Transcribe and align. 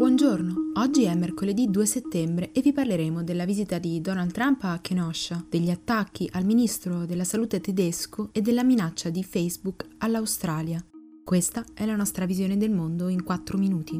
Buongiorno, 0.00 0.72
oggi 0.76 1.02
è 1.02 1.14
mercoledì 1.14 1.68
2 1.68 1.84
settembre 1.84 2.52
e 2.52 2.62
vi 2.62 2.72
parleremo 2.72 3.22
della 3.22 3.44
visita 3.44 3.76
di 3.76 4.00
Donald 4.00 4.32
Trump 4.32 4.64
a 4.64 4.78
Kenosha, 4.80 5.44
degli 5.46 5.68
attacchi 5.68 6.26
al 6.32 6.46
ministro 6.46 7.04
della 7.04 7.24
salute 7.24 7.60
tedesco 7.60 8.30
e 8.32 8.40
della 8.40 8.64
minaccia 8.64 9.10
di 9.10 9.22
Facebook 9.22 9.86
all'Australia. 9.98 10.82
Questa 11.22 11.66
è 11.74 11.84
la 11.84 11.96
nostra 11.96 12.24
visione 12.24 12.56
del 12.56 12.70
mondo 12.70 13.08
in 13.08 13.22
4 13.22 13.58
minuti. 13.58 13.98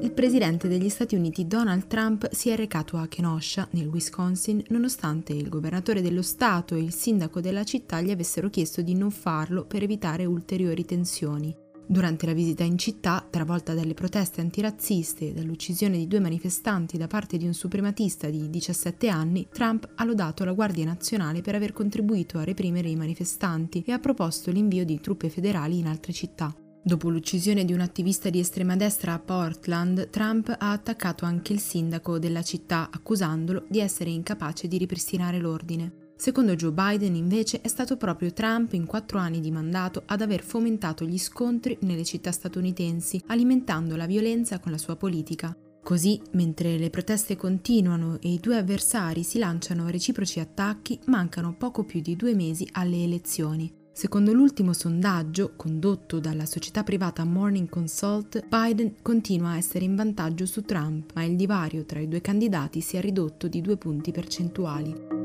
il 0.00 0.18
presidente 0.18 0.68
degli 0.68 0.90
Stati 0.90 1.14
Uniti 1.14 1.46
Donald 1.46 1.86
Trump 1.86 2.30
si 2.32 2.50
è 2.50 2.56
recato 2.56 2.98
a 2.98 3.06
Kenosha, 3.06 3.66
nel 3.70 3.86
Wisconsin, 3.86 4.62
nonostante 4.68 5.32
il 5.32 5.48
governatore 5.48 6.02
dello 6.02 6.20
Stato 6.20 6.74
e 6.74 6.80
il 6.80 6.92
sindaco 6.92 7.40
della 7.40 7.64
città 7.64 8.02
gli 8.02 8.10
avessero 8.10 8.50
chiesto 8.50 8.82
di 8.82 8.94
non 8.94 9.10
farlo 9.10 9.64
per 9.64 9.82
evitare 9.82 10.26
ulteriori 10.26 10.84
tensioni. 10.84 11.61
Durante 11.86 12.26
la 12.26 12.32
visita 12.32 12.64
in 12.64 12.78
città, 12.78 13.26
travolta 13.28 13.74
dalle 13.74 13.94
proteste 13.94 14.40
antirazziste 14.40 15.28
e 15.28 15.32
dall'uccisione 15.32 15.98
di 15.98 16.06
due 16.06 16.20
manifestanti 16.20 16.96
da 16.96 17.06
parte 17.06 17.36
di 17.36 17.46
un 17.46 17.52
suprematista 17.52 18.30
di 18.30 18.48
17 18.48 19.08
anni, 19.08 19.48
Trump 19.52 19.88
ha 19.94 20.04
lodato 20.04 20.44
la 20.44 20.52
Guardia 20.52 20.84
Nazionale 20.84 21.42
per 21.42 21.54
aver 21.54 21.72
contribuito 21.72 22.38
a 22.38 22.44
reprimere 22.44 22.88
i 22.88 22.96
manifestanti 22.96 23.82
e 23.86 23.92
ha 23.92 23.98
proposto 23.98 24.50
l'invio 24.50 24.84
di 24.84 25.00
truppe 25.00 25.28
federali 25.28 25.78
in 25.78 25.86
altre 25.86 26.12
città. 26.12 26.54
Dopo 26.84 27.10
l'uccisione 27.10 27.64
di 27.64 27.72
un 27.72 27.80
attivista 27.80 28.28
di 28.28 28.40
estrema 28.40 28.74
destra 28.74 29.12
a 29.12 29.18
Portland, 29.20 30.10
Trump 30.10 30.48
ha 30.48 30.72
attaccato 30.72 31.24
anche 31.24 31.52
il 31.52 31.60
sindaco 31.60 32.18
della 32.18 32.42
città 32.42 32.88
accusandolo 32.90 33.66
di 33.68 33.78
essere 33.78 34.10
incapace 34.10 34.66
di 34.66 34.78
ripristinare 34.78 35.38
l'ordine. 35.38 36.11
Secondo 36.22 36.54
Joe 36.54 36.70
Biden, 36.70 37.16
invece, 37.16 37.62
è 37.62 37.66
stato 37.66 37.96
proprio 37.96 38.32
Trump 38.32 38.74
in 38.74 38.86
quattro 38.86 39.18
anni 39.18 39.40
di 39.40 39.50
mandato 39.50 40.04
ad 40.06 40.20
aver 40.20 40.40
fomentato 40.44 41.04
gli 41.04 41.18
scontri 41.18 41.76
nelle 41.80 42.04
città 42.04 42.30
statunitensi, 42.30 43.20
alimentando 43.26 43.96
la 43.96 44.06
violenza 44.06 44.60
con 44.60 44.70
la 44.70 44.78
sua 44.78 44.94
politica. 44.94 45.52
Così, 45.82 46.22
mentre 46.34 46.78
le 46.78 46.90
proteste 46.90 47.34
continuano 47.34 48.20
e 48.20 48.34
i 48.34 48.38
due 48.38 48.56
avversari 48.56 49.24
si 49.24 49.40
lanciano 49.40 49.88
reciproci 49.88 50.38
attacchi, 50.38 50.96
mancano 51.06 51.56
poco 51.58 51.82
più 51.82 52.00
di 52.00 52.14
due 52.14 52.36
mesi 52.36 52.68
alle 52.70 53.02
elezioni. 53.02 53.68
Secondo 53.92 54.32
l'ultimo 54.32 54.72
sondaggio 54.72 55.54
condotto 55.56 56.20
dalla 56.20 56.46
società 56.46 56.84
privata 56.84 57.24
Morning 57.24 57.68
Consult, 57.68 58.46
Biden 58.46 58.94
continua 59.02 59.50
a 59.50 59.56
essere 59.56 59.86
in 59.86 59.96
vantaggio 59.96 60.46
su 60.46 60.62
Trump, 60.62 61.10
ma 61.14 61.24
il 61.24 61.34
divario 61.34 61.84
tra 61.84 61.98
i 61.98 62.06
due 62.06 62.20
candidati 62.20 62.80
si 62.80 62.96
è 62.96 63.00
ridotto 63.00 63.48
di 63.48 63.60
due 63.60 63.76
punti 63.76 64.12
percentuali. 64.12 65.21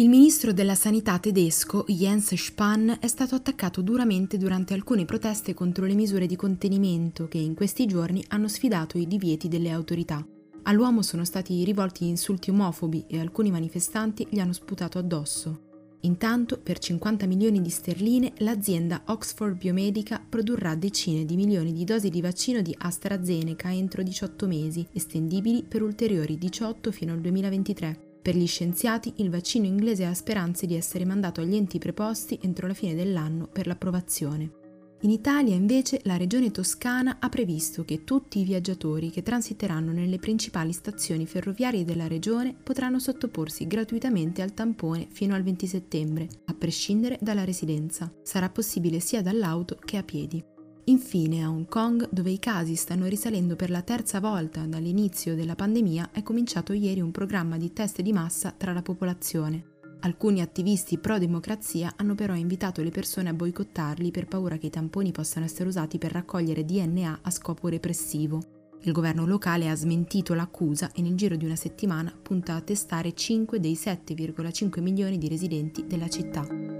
Il 0.00 0.08
ministro 0.08 0.54
della 0.54 0.74
sanità 0.74 1.18
tedesco 1.18 1.84
Jens 1.86 2.32
Spahn 2.34 2.96
è 3.00 3.06
stato 3.06 3.34
attaccato 3.34 3.82
duramente 3.82 4.38
durante 4.38 4.72
alcune 4.72 5.04
proteste 5.04 5.52
contro 5.52 5.84
le 5.84 5.92
misure 5.92 6.24
di 6.24 6.36
contenimento 6.36 7.28
che 7.28 7.36
in 7.36 7.52
questi 7.52 7.84
giorni 7.84 8.24
hanno 8.28 8.48
sfidato 8.48 8.96
i 8.96 9.06
divieti 9.06 9.46
delle 9.46 9.68
autorità. 9.68 10.26
All'uomo 10.62 11.02
sono 11.02 11.26
stati 11.26 11.62
rivolti 11.64 12.08
insulti 12.08 12.48
omofobi 12.48 13.04
e 13.08 13.20
alcuni 13.20 13.50
manifestanti 13.50 14.26
gli 14.30 14.38
hanno 14.38 14.54
sputato 14.54 14.96
addosso. 14.96 15.68
Intanto, 16.00 16.58
per 16.58 16.78
50 16.78 17.26
milioni 17.26 17.60
di 17.60 17.68
sterline, 17.68 18.32
l'azienda 18.38 19.02
Oxford 19.04 19.58
Biomedica 19.58 20.24
produrrà 20.26 20.76
decine 20.76 21.26
di 21.26 21.36
milioni 21.36 21.74
di 21.74 21.84
dosi 21.84 22.08
di 22.08 22.22
vaccino 22.22 22.62
di 22.62 22.74
AstraZeneca 22.74 23.70
entro 23.70 24.02
18 24.02 24.46
mesi, 24.46 24.86
estendibili 24.92 25.62
per 25.62 25.82
ulteriori 25.82 26.38
18 26.38 26.90
fino 26.90 27.12
al 27.12 27.20
2023. 27.20 28.08
Per 28.22 28.36
gli 28.36 28.46
scienziati, 28.46 29.14
il 29.16 29.30
vaccino 29.30 29.64
inglese 29.64 30.04
ha 30.04 30.12
speranze 30.12 30.66
di 30.66 30.74
essere 30.74 31.06
mandato 31.06 31.40
agli 31.40 31.56
enti 31.56 31.78
preposti 31.78 32.38
entro 32.42 32.66
la 32.66 32.74
fine 32.74 32.94
dell'anno 32.94 33.46
per 33.46 33.66
l'approvazione. 33.66 34.58
In 35.02 35.10
Italia 35.10 35.54
invece 35.54 36.02
la 36.04 36.18
regione 36.18 36.50
toscana 36.50 37.16
ha 37.20 37.30
previsto 37.30 37.86
che 37.86 38.04
tutti 38.04 38.40
i 38.40 38.44
viaggiatori 38.44 39.08
che 39.08 39.22
transiteranno 39.22 39.92
nelle 39.92 40.18
principali 40.18 40.72
stazioni 40.72 41.24
ferroviarie 41.24 41.86
della 41.86 42.06
regione 42.06 42.54
potranno 42.62 42.98
sottoporsi 42.98 43.66
gratuitamente 43.66 44.42
al 44.42 44.52
tampone 44.52 45.08
fino 45.10 45.34
al 45.34 45.42
20 45.42 45.66
settembre, 45.66 46.28
a 46.44 46.54
prescindere 46.54 47.18
dalla 47.22 47.44
residenza. 47.44 48.12
Sarà 48.22 48.50
possibile 48.50 49.00
sia 49.00 49.22
dall'auto 49.22 49.78
che 49.82 49.96
a 49.96 50.02
piedi. 50.02 50.49
Infine, 50.84 51.44
a 51.44 51.50
Hong 51.50 51.68
Kong, 51.68 52.08
dove 52.10 52.30
i 52.30 52.38
casi 52.38 52.74
stanno 52.74 53.06
risalendo 53.06 53.54
per 53.54 53.70
la 53.70 53.82
terza 53.82 54.18
volta 54.18 54.64
dall'inizio 54.66 55.34
della 55.34 55.54
pandemia, 55.54 56.10
è 56.12 56.22
cominciato 56.22 56.72
ieri 56.72 57.00
un 57.00 57.10
programma 57.10 57.58
di 57.58 57.72
test 57.72 58.00
di 58.00 58.12
massa 58.12 58.52
tra 58.56 58.72
la 58.72 58.82
popolazione. 58.82 59.64
Alcuni 60.00 60.40
attivisti 60.40 60.98
pro-democrazia 60.98 61.92
hanno 61.96 62.14
però 62.14 62.34
invitato 62.34 62.82
le 62.82 62.90
persone 62.90 63.28
a 63.28 63.34
boicottarli 63.34 64.10
per 64.10 64.26
paura 64.26 64.56
che 64.56 64.66
i 64.66 64.70
tamponi 64.70 65.12
possano 65.12 65.44
essere 65.44 65.68
usati 65.68 65.98
per 65.98 66.12
raccogliere 66.12 66.64
DNA 66.64 67.18
a 67.22 67.30
scopo 67.30 67.68
repressivo. 67.68 68.40
Il 68.82 68.92
governo 68.92 69.26
locale 69.26 69.68
ha 69.68 69.76
smentito 69.76 70.32
l'accusa 70.32 70.90
e 70.92 71.02
nel 71.02 71.14
giro 71.14 71.36
di 71.36 71.44
una 71.44 71.56
settimana 71.56 72.16
punta 72.20 72.54
a 72.54 72.62
testare 72.62 73.12
5 73.12 73.60
dei 73.60 73.74
7,5 73.74 74.80
milioni 74.80 75.18
di 75.18 75.28
residenti 75.28 75.86
della 75.86 76.08
città. 76.08 76.79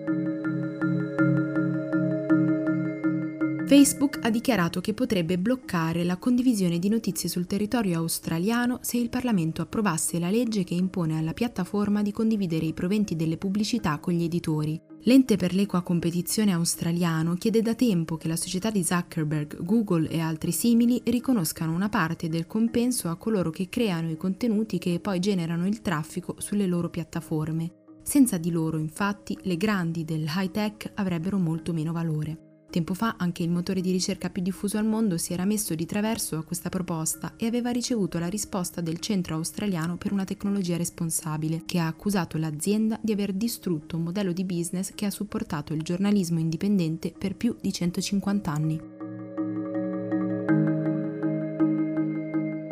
Facebook 3.71 4.19
ha 4.23 4.31
dichiarato 4.31 4.81
che 4.81 4.95
potrebbe 4.95 5.39
bloccare 5.39 6.03
la 6.03 6.17
condivisione 6.17 6.81
di 6.81 6.89
notizie 6.89 7.29
sul 7.29 7.47
territorio 7.47 7.99
australiano 7.99 8.81
se 8.83 8.97
il 8.97 9.11
Parlamento 9.11 9.63
approvasse 9.63 10.19
la 10.19 10.29
legge 10.29 10.65
che 10.65 10.75
impone 10.75 11.17
alla 11.17 11.33
piattaforma 11.33 12.03
di 12.03 12.11
condividere 12.11 12.67
i 12.67 12.73
proventi 12.73 13.15
delle 13.15 13.37
pubblicità 13.37 14.01
con 14.01 14.15
gli 14.15 14.25
editori. 14.25 14.77
L'ente 15.03 15.37
per 15.37 15.55
l'equa 15.55 15.83
competizione 15.83 16.53
australiano 16.53 17.37
chiede 17.37 17.63
da 17.63 17.77
tempo 17.77 18.17
che 18.17 18.27
la 18.27 18.35
società 18.35 18.73
di 18.73 18.83
Zuckerberg, 18.83 19.63
Google 19.63 20.09
e 20.09 20.19
altri 20.19 20.51
simili 20.51 21.01
riconoscano 21.05 21.73
una 21.73 21.89
parte 21.89 22.29
del 22.29 22.49
compenso 22.49 23.09
a 23.09 23.15
coloro 23.15 23.51
che 23.51 23.69
creano 23.69 24.11
i 24.11 24.17
contenuti 24.17 24.79
che 24.79 24.99
poi 24.99 25.21
generano 25.21 25.69
il 25.69 25.81
traffico 25.81 26.35
sulle 26.39 26.67
loro 26.67 26.91
piattaforme. 26.91 27.71
Senza 28.03 28.37
di 28.37 28.51
loro, 28.51 28.79
infatti, 28.79 29.39
le 29.43 29.57
grandi 29.57 30.05
del 30.05 30.27
high 30.27 30.51
tech 30.51 30.91
avrebbero 30.97 31.39
molto 31.39 31.73
meno 31.73 31.93
valore. 31.93 32.50
Tempo 32.71 32.95
fa 32.95 33.17
anche 33.19 33.43
il 33.43 33.51
motore 33.51 33.81
di 33.81 33.91
ricerca 33.91 34.31
più 34.31 34.43
diffuso 34.43 34.79
al 34.79 34.87
mondo 34.87 35.19
si 35.19 35.33
era 35.33 35.45
messo 35.45 35.75
di 35.75 35.87
traverso 35.87 36.39
a 36.39 36.45
questa 36.45 36.69
proposta 36.69 37.33
e 37.37 37.47
aveva 37.47 37.71
ricevuto 37.71 38.21
la 38.21 38.29
risposta 38.29 38.81
del 38.81 39.01
Centro 39.01 39.35
Australiano 39.35 39.97
per 39.97 40.13
una 40.13 40.25
tecnologia 40.25 40.77
responsabile, 40.77 41.63
che 41.67 41.81
ha 41.81 41.89
accusato 41.89 42.39
l'azienda 42.39 42.97
di 43.03 43.11
aver 43.11 43.33
distrutto 43.33 43.97
un 43.97 44.05
modello 44.05 44.31
di 44.31 44.45
business 44.45 44.93
che 44.95 45.05
ha 45.05 45.11
supportato 45.11 45.75
il 45.75 45.83
giornalismo 45.83 46.39
indipendente 46.39 47.13
per 47.17 47.35
più 47.35 47.57
di 47.61 47.73
150 47.73 48.53
anni. 48.53 48.81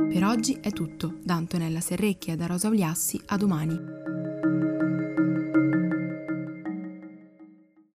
Per 0.09 0.25
oggi 0.25 0.59
è 0.61 0.71
tutto, 0.71 1.17
da 1.25 1.35
Antonella 1.35 1.81
Serrecchia 1.81 2.35
e 2.35 2.37
da 2.37 2.47
Rosa 2.47 2.69
Uliassi, 2.69 3.21
a 3.27 3.37
domani. 3.37 3.98